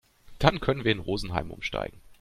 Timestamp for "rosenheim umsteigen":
0.97-2.01